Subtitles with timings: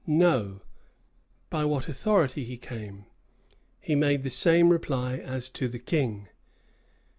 [0.07, 0.61] "No;"
[1.51, 3.05] by what authority he came?
[3.79, 6.27] he made the same reply as to the king.